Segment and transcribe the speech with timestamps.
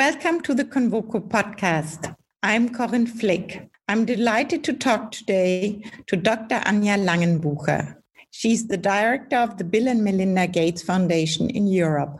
[0.00, 2.16] Welcome to the Convoco podcast.
[2.42, 3.68] I'm Corinne Flick.
[3.86, 6.60] I'm delighted to talk today to Dr.
[6.60, 7.96] Anja Langenbucher.
[8.30, 12.18] She's the director of the Bill and Melinda Gates Foundation in Europe.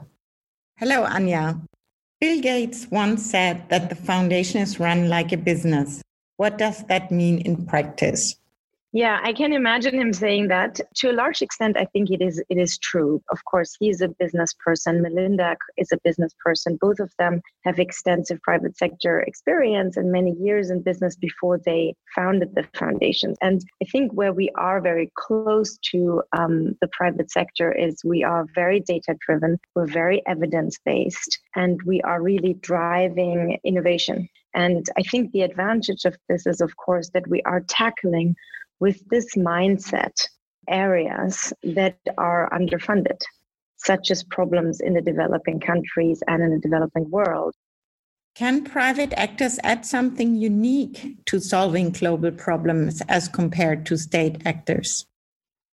[0.77, 1.59] Hello, Anja.
[2.21, 6.03] Bill Gates once said that the foundation is run like a business.
[6.37, 8.35] What does that mean in practice?
[8.93, 10.81] Yeah, I can imagine him saying that.
[10.97, 13.23] To a large extent, I think it is it is true.
[13.31, 15.01] Of course, he's a business person.
[15.01, 16.77] Melinda is a business person.
[16.81, 21.95] Both of them have extensive private sector experience and many years in business before they
[22.17, 23.37] founded the foundation.
[23.41, 28.25] And I think where we are very close to um, the private sector is we
[28.25, 29.61] are very data driven.
[29.77, 34.29] We're very evidence based, and we are really driving innovation.
[34.53, 38.35] And I think the advantage of this is, of course, that we are tackling
[38.81, 40.17] with this mindset
[40.69, 43.21] areas that are underfunded,
[43.77, 47.55] such as problems in the developing countries and in the developing world.
[48.35, 55.07] Can private actors add something unique to solving global problems as compared to state actors?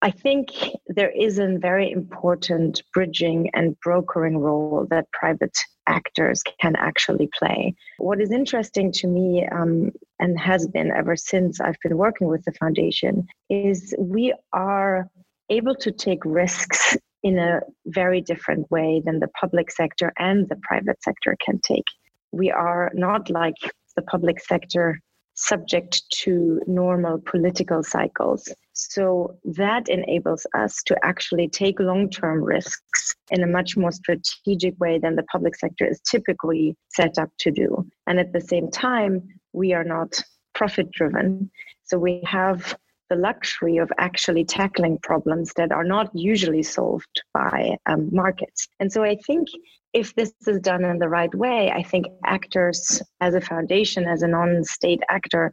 [0.07, 0.51] I think
[0.87, 7.75] there is a very important bridging and brokering role that private actors can actually play.
[7.99, 9.91] What is interesting to me, um,
[10.21, 15.11] and has been ever since I've been working with the foundation, is we are
[15.51, 20.61] able to take risks in a very different way than the public sector and the
[20.63, 21.89] private sector can take.
[22.31, 23.59] We are not like
[23.97, 25.01] the public sector
[25.35, 28.49] subject to normal political cycles.
[28.79, 34.79] So that enables us to actually take long term risks in a much more strategic
[34.79, 37.87] way than the public sector is typically set up to do.
[38.07, 39.23] And at the same time,
[39.55, 40.23] we are not
[40.55, 41.51] profit driven.
[41.85, 42.77] So we have
[43.09, 48.69] the luxury of actually tackling problems that are not usually solved by um, markets.
[48.79, 49.49] And so I think
[49.95, 54.21] if this is done in the right way, I think actors as a foundation, as
[54.21, 55.51] a non state actor,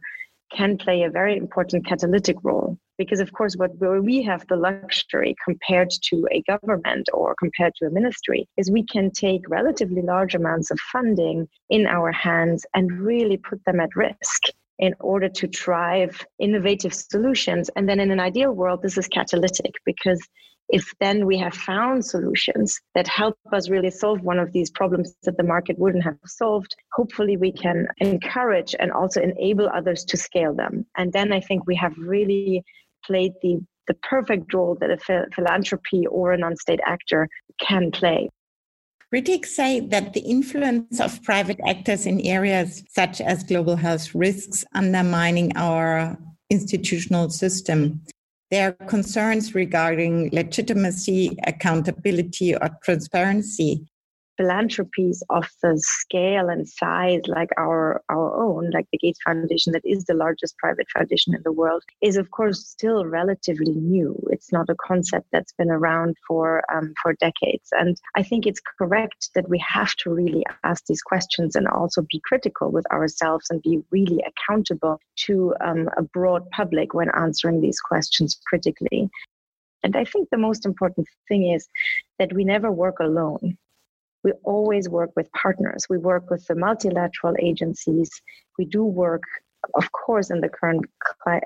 [0.54, 2.78] can play a very important catalytic role.
[2.96, 7.86] Because, of course, what we have the luxury compared to a government or compared to
[7.86, 13.00] a ministry is we can take relatively large amounts of funding in our hands and
[13.00, 14.42] really put them at risk
[14.78, 17.68] in order to drive innovative solutions.
[17.74, 20.20] And then in an ideal world, this is catalytic because
[20.68, 25.14] if then we have found solutions that help us really solve one of these problems
[25.24, 30.16] that the market wouldn't have solved, hopefully we can encourage and also enable others to
[30.16, 30.86] scale them.
[30.96, 32.64] And then I think we have really
[33.04, 37.28] played the the perfect role that a philanthropy or a non-state actor
[37.60, 38.30] can play.
[39.10, 44.64] Critics say that the influence of private actors in areas such as global health risks
[44.74, 46.16] undermining our
[46.50, 48.00] institutional system.
[48.54, 53.84] There are concerns regarding legitimacy, accountability, or transparency
[54.36, 59.84] philanthropies of the scale and size like our our own like the gates foundation that
[59.84, 64.16] is the largest private foundation in the world is of course still relatively new.
[64.30, 67.68] It's not a concept that's been around for um, for decades.
[67.72, 72.02] And i think it's correct that we have to really ask these questions and also
[72.10, 77.60] be critical with ourselves and be really accountable to um, a broad public when answering
[77.60, 79.08] these questions critically.
[79.82, 81.68] And I think the most important thing is
[82.18, 83.58] that we never work alone
[84.24, 85.86] we always work with partners.
[85.88, 88.10] We work with the multilateral agencies.
[88.58, 89.22] We do work,
[89.74, 90.86] of course, in the current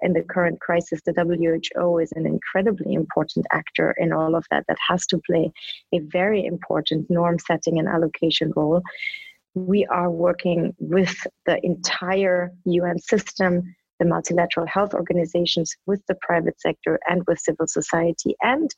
[0.03, 1.01] in the current crisis.
[1.05, 4.65] The WHO is an incredibly important actor in all of that.
[4.69, 5.53] That has to play
[5.93, 8.83] a very important norm setting and allocation role.
[9.55, 11.17] We are working with
[11.47, 17.67] the entire UN system the multilateral health organizations, with the private sector, and with civil
[17.67, 18.37] society.
[18.43, 18.71] And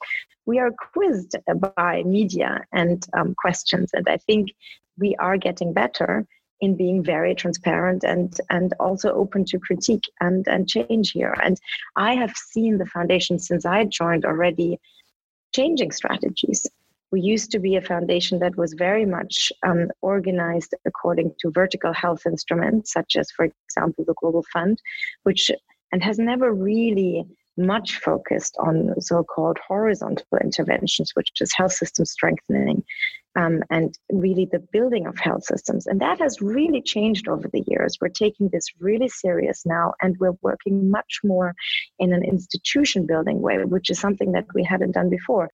[0.47, 1.37] we are quizzed
[1.77, 3.91] by media and um, questions.
[3.93, 4.51] And I think
[4.99, 6.27] we are getting better
[6.61, 11.59] in being very transparent and and also open to critique and and change here and
[11.97, 14.79] i have seen the foundation since i joined already
[15.55, 16.67] changing strategies
[17.13, 21.93] we used to be a foundation that was very much um, organized according to vertical
[21.93, 24.81] health instruments, such as, for example, the Global Fund,
[25.25, 25.51] which
[25.93, 27.27] and has never really
[27.57, 32.83] much focused on so-called horizontal interventions, which is health system strengthening
[33.37, 35.87] um, and really the building of health systems.
[35.87, 37.99] And that has really changed over the years.
[38.01, 41.55] We're taking this really serious now, and we're working much more
[41.99, 45.51] in an institution building way, which is something that we hadn't done before.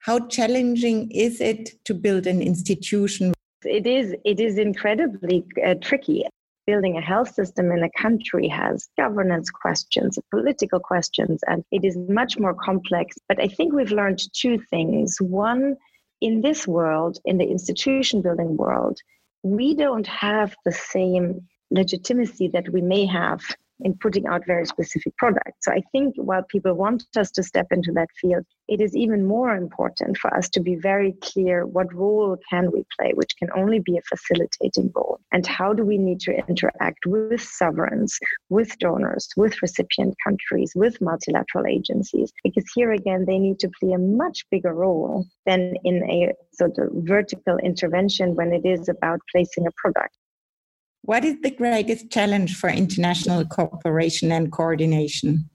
[0.00, 3.34] How challenging is it to build an institution?
[3.64, 4.14] It is.
[4.24, 6.24] It is incredibly uh, tricky.
[6.66, 11.96] Building a health system in a country has governance questions, political questions, and it is
[12.08, 13.16] much more complex.
[13.26, 15.16] But I think we've learned two things.
[15.20, 15.76] One,
[16.20, 18.98] in this world, in the institution building world,
[19.42, 23.40] we don't have the same legitimacy that we may have
[23.80, 25.58] in putting out very specific products.
[25.62, 29.26] So I think while people want us to step into that field, it is even
[29.26, 33.48] more important for us to be very clear what role can we play, which can
[33.56, 35.18] only be a facilitating role.
[35.32, 38.18] And how do we need to interact with sovereigns,
[38.50, 42.32] with donors, with recipient countries, with multilateral agencies?
[42.44, 46.76] Because here again, they need to play a much bigger role than in a sort
[46.78, 50.17] of vertical intervention when it is about placing a product.
[51.02, 55.48] What is the greatest challenge for international cooperation and coordination?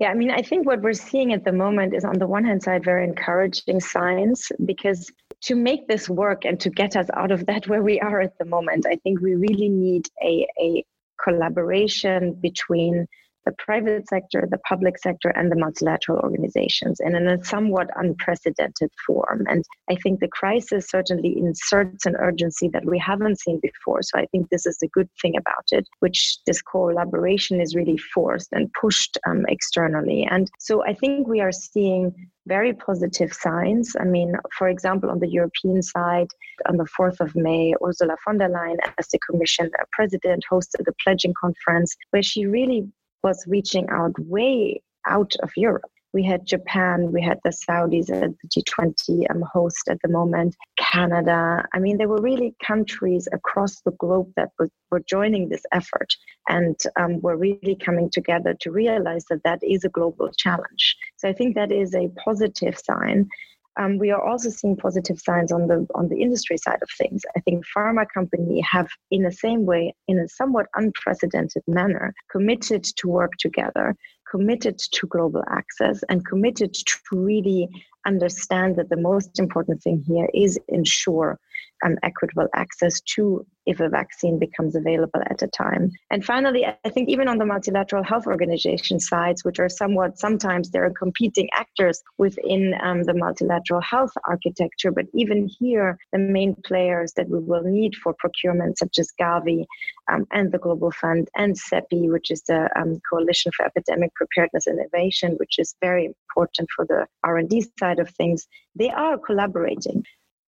[0.00, 2.44] Yeah, I mean, I think what we're seeing at the moment is, on the one
[2.44, 5.10] hand side, very encouraging signs because
[5.42, 8.36] to make this work and to get us out of that where we are at
[8.38, 10.84] the moment, I think we really need a, a
[11.22, 13.06] collaboration between
[13.44, 19.44] the private sector, the public sector, and the multilateral organizations in a somewhat unprecedented form.
[19.48, 24.02] And I think the crisis certainly inserts an urgency that we haven't seen before.
[24.02, 27.98] So I think this is a good thing about it, which this collaboration is really
[27.98, 30.26] forced and pushed um, externally.
[30.30, 32.14] And so I think we are seeing
[32.46, 33.96] very positive signs.
[33.98, 36.28] I mean, for example, on the European side,
[36.68, 40.92] on the 4th of May, Ursula von der Leyen, as the Commission president, hosted a
[41.02, 42.86] pledging conference where she really
[43.24, 45.90] was reaching out way out of Europe.
[46.12, 50.54] We had Japan, we had the Saudis at the G20 um, host at the moment,
[50.78, 51.64] Canada.
[51.74, 56.14] I mean, there were really countries across the globe that were, were joining this effort
[56.48, 60.96] and um, were really coming together to realize that that is a global challenge.
[61.16, 63.28] So I think that is a positive sign.
[63.76, 67.22] Um, we are also seeing positive signs on the on the industry side of things.
[67.36, 72.84] I think pharma companies have, in the same way, in a somewhat unprecedented manner, committed
[72.84, 73.96] to work together,
[74.30, 77.68] committed to global access, and committed to really
[78.06, 81.38] understand that the most important thing here is ensure
[81.84, 85.90] um, equitable access to if a vaccine becomes available at a time.
[86.10, 90.70] And finally, I think even on the multilateral health organization sides, which are somewhat sometimes
[90.70, 96.54] there are competing actors within um, the multilateral health architecture, but even here, the main
[96.66, 99.64] players that we will need for procurement, such as Gavi
[100.12, 104.66] um, and the Global Fund and CEPI, which is the um, Coalition for Epidemic Preparedness
[104.66, 108.46] Innovation, which is very important for the R&D side of things,
[108.76, 110.04] they are collaborating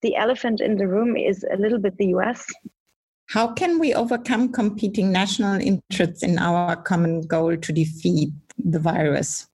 [0.07, 2.47] the elephant in the room is a little bit the US.
[3.29, 9.49] How can we overcome competing national interests in our common goal to defeat the virus?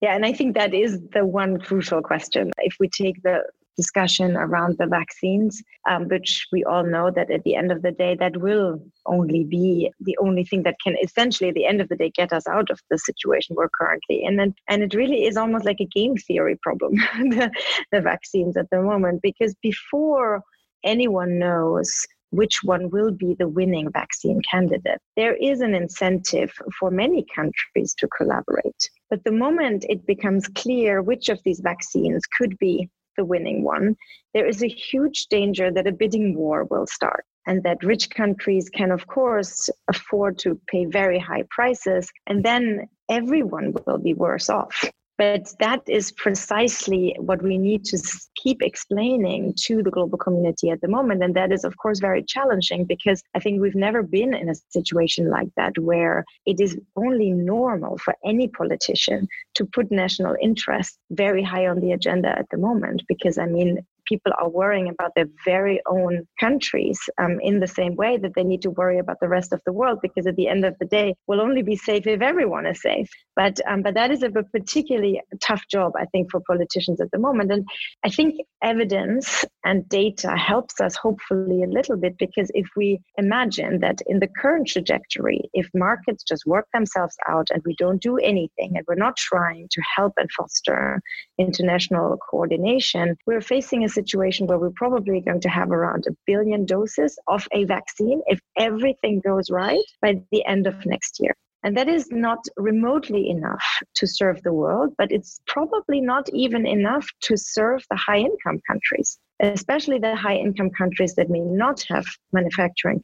[0.00, 2.50] Yeah, and I think that is the one crucial question.
[2.58, 3.42] If we take the
[3.76, 7.92] discussion around the vaccines, um, which we all know that at the end of the
[7.92, 11.88] day, that will only be the only thing that can essentially, at the end of
[11.88, 14.38] the day, get us out of the situation we're currently in.
[14.40, 17.50] And, and it really is almost like a game theory problem, the,
[17.92, 20.42] the vaccines at the moment, because before
[20.84, 25.00] anyone knows which one will be the winning vaccine candidate.
[25.16, 28.90] There is an incentive for many countries to collaborate.
[29.08, 32.88] But the moment it becomes clear which of these vaccines could be
[33.20, 33.94] the winning one,
[34.32, 38.70] there is a huge danger that a bidding war will start and that rich countries
[38.72, 44.48] can, of course, afford to pay very high prices, and then everyone will be worse
[44.48, 44.76] off.
[45.20, 47.98] But that is precisely what we need to
[48.36, 51.22] keep explaining to the global community at the moment.
[51.22, 54.54] And that is, of course, very challenging because I think we've never been in a
[54.70, 60.98] situation like that where it is only normal for any politician to put national interest
[61.10, 63.02] very high on the agenda at the moment.
[63.06, 67.94] Because, I mean, people are worrying about their very own countries um, in the same
[67.94, 70.48] way that they need to worry about the rest of the world because at the
[70.48, 73.08] end of the day we'll only be safe if everyone is safe.
[73.36, 77.18] But um, but that is a particularly tough job i think for politicians at the
[77.18, 77.52] moment.
[77.52, 77.66] And
[78.04, 83.80] i think evidence and data helps us hopefully a little bit because if we imagine
[83.80, 88.16] that in the current trajectory if markets just work themselves out and we don't do
[88.18, 91.00] anything and we're not trying to help and foster
[91.38, 96.64] international coordination we're facing a situation where we're probably going to have around a billion
[96.64, 101.34] doses of a vaccine if everything goes right by the end of next year.
[101.62, 103.64] And that is not remotely enough
[103.96, 108.60] to serve the world, but it's probably not even enough to serve the high income
[108.66, 113.02] countries, especially the high income countries that may not have manufacturing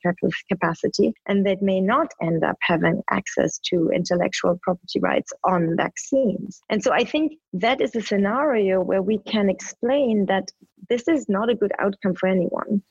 [0.51, 6.63] capacity and that may not end up having access to intellectual property rights on vaccines.
[6.71, 10.51] And so I think that is a scenario where we can explain that
[10.89, 12.83] this is not a good outcome for anyone.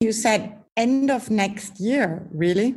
[0.00, 2.74] You said end of next year, really?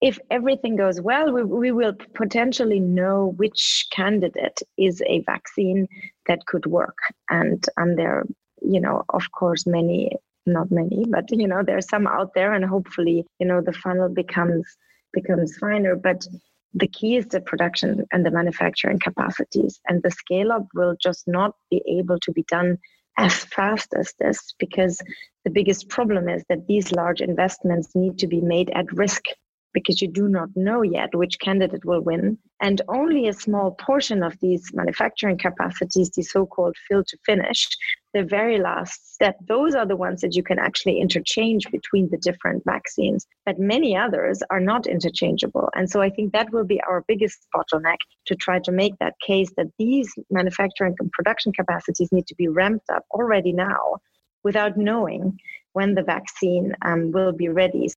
[0.00, 5.88] if everything goes well, we, we will potentially know which candidate is a vaccine
[6.26, 6.98] that could work.
[7.30, 8.26] And, and there are,
[8.62, 10.12] you know, of course, many
[10.46, 14.08] not many, but you know, there's some out there, and hopefully, you know, the funnel
[14.08, 14.64] becomes
[15.12, 15.94] becomes finer.
[15.94, 16.26] But
[16.72, 21.28] the key is the production and the manufacturing capacities, and the scale up will just
[21.28, 22.78] not be able to be done
[23.18, 25.02] as fast as this because
[25.44, 29.24] the biggest problem is that these large investments need to be made at risk
[29.78, 32.38] because you do not know yet which candidate will win.
[32.60, 37.68] And only a small portion of these manufacturing capacities, the so called fill to finish,
[38.14, 42.16] the very last step, those are the ones that you can actually interchange between the
[42.16, 43.26] different vaccines.
[43.46, 45.68] But many others are not interchangeable.
[45.76, 49.14] And so I think that will be our biggest bottleneck to try to make that
[49.24, 53.98] case that these manufacturing and production capacities need to be ramped up already now
[54.42, 55.38] without knowing
[55.74, 57.88] when the vaccine um, will be ready.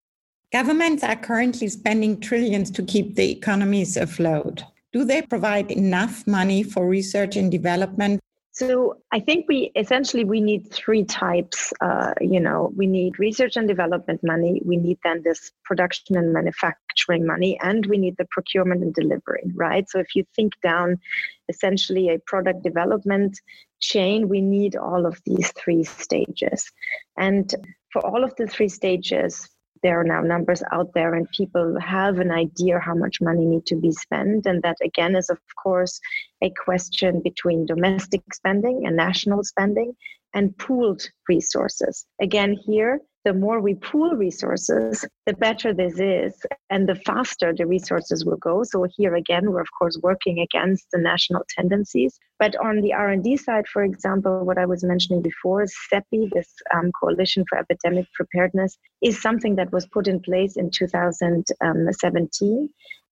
[0.51, 4.63] Governments are currently spending trillions to keep the economies afloat.
[4.91, 8.19] Do they provide enough money for research and development?
[8.51, 11.71] So I think we essentially we need three types.
[11.79, 14.61] Uh, you know, we need research and development money.
[14.65, 19.43] We need then this production and manufacturing money, and we need the procurement and delivery.
[19.55, 19.89] Right.
[19.89, 20.99] So if you think down,
[21.47, 23.39] essentially a product development
[23.79, 26.69] chain, we need all of these three stages,
[27.17, 27.55] and
[27.93, 29.49] for all of the three stages,
[29.83, 33.65] there are now numbers out there and people have an idea how much money need
[33.67, 34.45] to be spent.
[34.45, 35.99] And that again is of course
[36.41, 39.93] a question between domestic spending and national spending
[40.33, 42.05] and pooled resources.
[42.19, 46.33] Again here the more we pool resources, the better this is,
[46.69, 48.63] and the faster the resources will go.
[48.63, 52.17] So here again, we're of course working against the national tendencies.
[52.39, 56.91] But on the R&D side, for example, what I was mentioning before, CEPI, this um,
[56.99, 62.69] Coalition for Epidemic Preparedness, is something that was put in place in 2017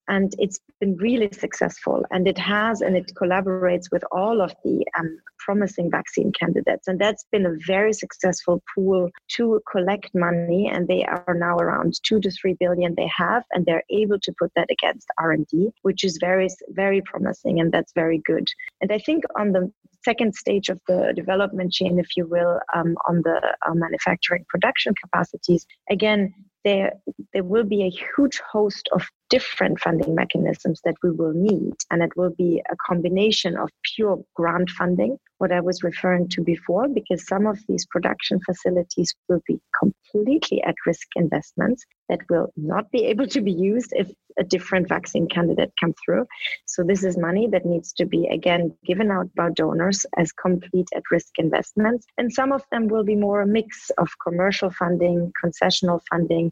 [0.09, 4.85] and it's been really successful and it has and it collaborates with all of the
[4.97, 6.87] um, promising vaccine candidates.
[6.87, 11.93] And that's been a very successful pool to collect money and they are now around
[12.03, 16.03] 2 to 3 billion they have and they're able to put that against r&d which
[16.03, 18.47] is very very promising and that's very good.
[18.81, 19.71] And i think on the
[20.03, 24.93] second stage of the development chain, if you will, um, on the uh, manufacturing production
[25.03, 26.93] capacities, again, there
[27.33, 32.01] there will be a huge host of different funding mechanisms that we will need and
[32.01, 36.87] it will be a combination of pure grant funding what i was referring to before
[36.87, 42.89] because some of these production facilities will be completely at risk investments that will not
[42.91, 46.25] be able to be used if a different vaccine candidate comes through.
[46.65, 50.87] So this is money that needs to be again given out by donors as complete
[50.95, 52.05] at risk investments.
[52.17, 56.51] And some of them will be more a mix of commercial funding concessional funding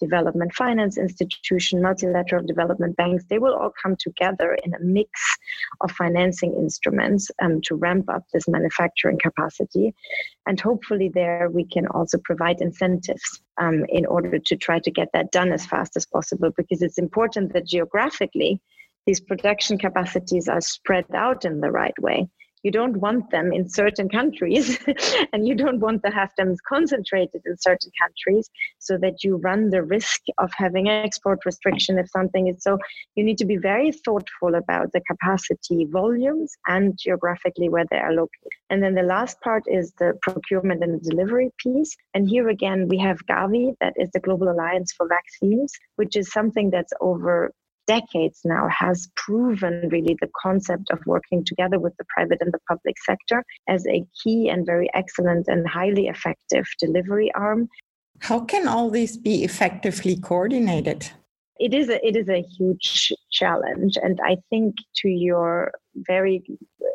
[0.00, 5.10] development finance institution, multilateral development banks, they will all come together in a mix
[5.80, 9.94] of financing instruments um, to ramp up this manufacturing capacity.
[10.46, 15.08] And hopefully, there we can also provide incentives um, in order to try to get
[15.12, 18.60] that done as fast as possible because it's important that geographically
[19.06, 22.28] these production capacities are spread out in the right way
[22.66, 24.76] you don't want them in certain countries
[25.32, 29.70] and you don't want to have them concentrated in certain countries so that you run
[29.70, 32.76] the risk of having export restriction if something is so
[33.14, 38.12] you need to be very thoughtful about the capacity volumes and geographically where they are
[38.12, 38.52] located.
[38.70, 41.96] And then the last part is the procurement and the delivery piece.
[42.14, 46.32] And here again we have gavi that is the global alliance for vaccines which is
[46.32, 47.52] something that's over
[47.86, 52.60] decades now has proven really the concept of working together with the private and the
[52.68, 57.68] public sector as a key and very excellent and highly effective delivery arm.
[58.20, 61.10] How can all this be effectively coordinated?
[61.58, 63.96] It is a, it is a huge challenge.
[64.02, 66.42] And I think to your very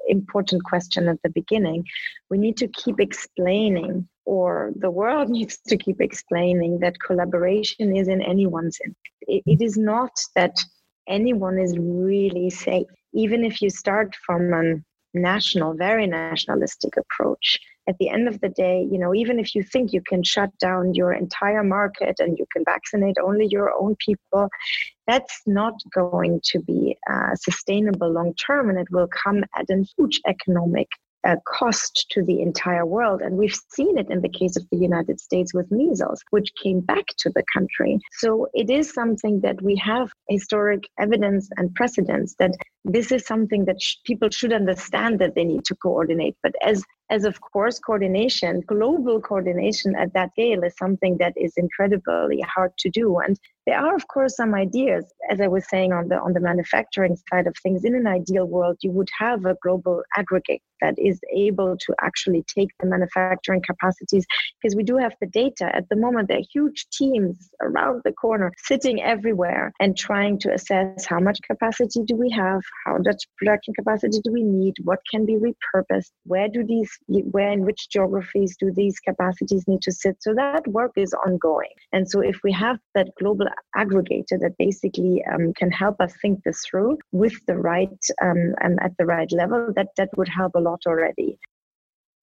[0.07, 1.85] important question at the beginning,
[2.29, 8.07] we need to keep explaining or the world needs to keep explaining that collaboration is
[8.07, 8.97] in anyone's interest.
[9.21, 10.63] It, it is not that
[11.11, 12.87] anyone is really safe.
[13.13, 14.75] Even if you start from a
[15.13, 19.63] national, very nationalistic approach, at the end of the day, you know, even if you
[19.63, 23.95] think you can shut down your entire market and you can vaccinate only your own
[23.95, 24.47] people,
[25.07, 29.83] that's not going to be uh, sustainable long term and it will come at a
[29.97, 30.87] huge economic
[31.23, 33.21] a cost to the entire world.
[33.21, 36.81] And we've seen it in the case of the United States with measles, which came
[36.81, 37.99] back to the country.
[38.13, 42.51] So it is something that we have historic evidence and precedence that
[42.83, 46.35] this is something that sh- people should understand that they need to coordinate.
[46.41, 51.53] But as as of course coordination global coordination at that scale is something that is
[51.57, 53.19] incredibly hard to do.
[53.19, 53.37] And
[53.67, 57.15] there are of course some ideas as i was saying on the on the manufacturing
[57.29, 57.83] side of things.
[57.85, 62.43] In an ideal world you would have a global aggregate that is able to actually
[62.55, 64.25] take the manufacturing capacities
[64.59, 65.65] because we do have the data.
[65.75, 70.51] At the moment there are huge teams around the corner sitting everywhere and trying to
[70.51, 74.99] assess how much capacity do we have how much production capacity do we need what
[75.11, 79.91] can be repurposed where do these where in which geographies do these capacities need to
[79.91, 84.55] sit so that work is ongoing and so if we have that global aggregator that
[84.57, 89.05] basically um, can help us think this through with the right um, and at the
[89.05, 91.37] right level that that would help a lot already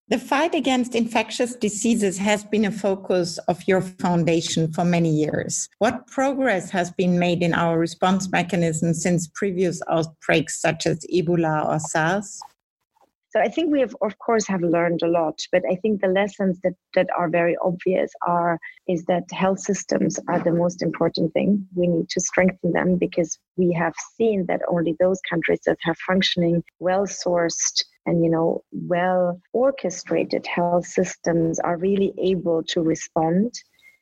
[0.09, 5.69] the fight against infectious diseases has been a focus of your foundation for many years.
[5.77, 11.63] What progress has been made in our response mechanism since previous outbreaks such as Ebola
[11.63, 12.41] or SARS?
[13.31, 16.07] So I think we have, of course, have learned a lot, but I think the
[16.07, 21.33] lessons that, that are very obvious are is that health systems are the most important
[21.33, 21.67] thing.
[21.75, 25.97] We need to strengthen them because we have seen that only those countries that have
[26.07, 33.53] functioning, well sourced, and you know well orchestrated health systems are really able to respond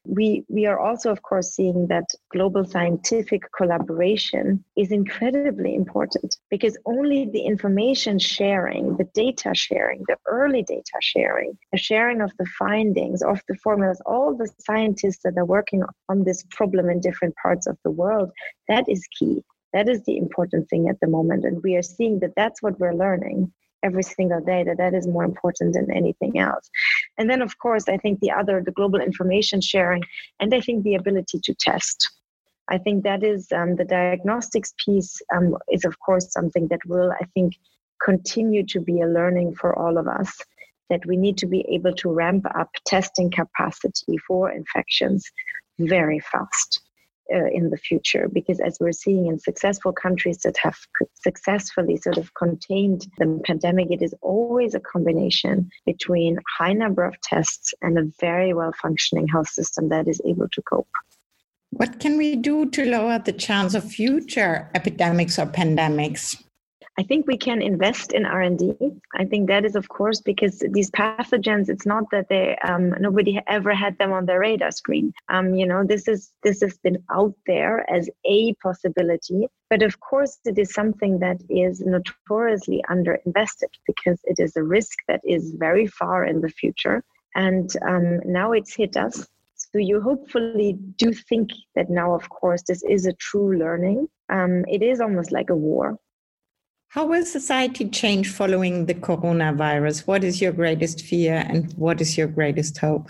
[0.08, 6.78] we we are also of course seeing that global scientific collaboration is incredibly important because
[6.86, 12.46] only the information sharing the data sharing the early data sharing the sharing of the
[12.58, 17.36] findings of the formulas all the scientists that are working on this problem in different
[17.42, 18.32] parts of the world
[18.68, 19.44] that is key.
[19.74, 22.80] That is the important thing at the moment and we are seeing that that's what
[22.80, 23.52] we're learning
[23.84, 26.70] every single day that that is more important than anything else
[27.18, 30.04] and then of course i think the other the global information sharing
[30.40, 32.10] and i think the ability to test.
[32.70, 37.12] I think that is um, the diagnostics piece um, is of course something that will
[37.14, 37.54] i think
[38.04, 40.38] continue to be a learning for all of us
[40.90, 45.24] that we need to be able to ramp up testing capacity for infections
[45.80, 46.82] very fast
[47.34, 50.78] uh, in the future because as we're seeing in successful countries that have
[51.16, 57.20] successfully sort of contained the pandemic it is always a combination between high number of
[57.22, 60.88] tests and a very well functioning health system that is able to cope.
[61.72, 66.42] What can we do to lower the chance of future epidemics or pandemics
[67.00, 68.74] I think we can invest in R&D.
[69.14, 71.70] I think that is, of course, because these pathogens.
[71.70, 75.14] It's not that they um, nobody ever had them on their radar screen.
[75.30, 80.00] Um, you know, this is this has been out there as a possibility, but of
[80.00, 85.52] course, it is something that is notoriously underinvested because it is a risk that is
[85.52, 87.04] very far in the future,
[87.36, 89.28] and um, now it's hit us.
[89.56, 94.08] So you hopefully do think that now, of course, this is a true learning.
[94.30, 96.00] Um, it is almost like a war
[96.90, 100.08] how will society change following the coronavirus?
[100.08, 103.10] What is your greatest fear and what is your greatest hope?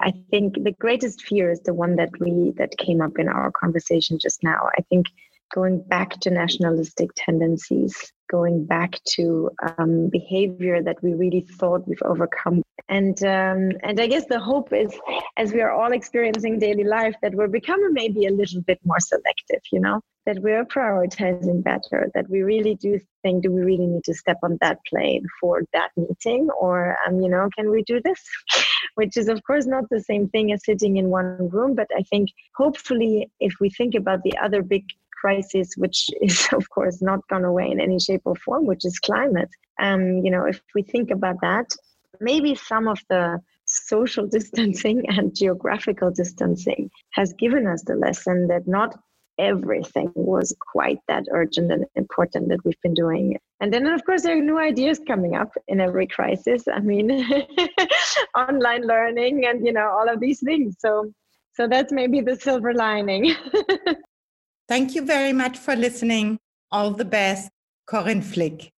[0.00, 3.52] I think the greatest fear is the one that we that came up in our
[3.52, 4.68] conversation just now.
[4.76, 5.06] I think
[5.54, 12.02] going back to nationalistic tendencies, going back to um, behavior that we really thought we've
[12.02, 12.62] overcome.
[12.88, 14.92] And um, and I guess the hope is,
[15.36, 19.00] as we are all experiencing daily life, that we're becoming maybe a little bit more
[19.00, 19.62] selective.
[19.70, 22.10] You know, that we're prioritizing better.
[22.14, 25.62] That we really do think, do we really need to step on that plane for
[25.72, 28.20] that meeting, or um, you know, can we do this?
[28.94, 32.02] Which is of course not the same thing as sitting in one room, but I
[32.02, 34.84] think hopefully, if we think about the other big
[35.24, 38.98] crisis, which is of course not gone away in any shape or form, which is
[38.98, 39.50] climate.
[39.80, 41.68] Um, you know, if we think about that,
[42.20, 48.68] maybe some of the social distancing and geographical distancing has given us the lesson that
[48.68, 48.98] not
[49.38, 53.38] everything was quite that urgent and important that we've been doing.
[53.60, 56.64] And then, of course, there are new ideas coming up in every crisis.
[56.72, 57.10] I mean,
[58.36, 60.76] online learning and you know all of these things.
[60.78, 61.12] So,
[61.54, 63.34] so that's maybe the silver lining.
[64.68, 66.38] Thank you very much for listening.
[66.70, 67.50] All the best,
[67.86, 68.73] Corinne Flick.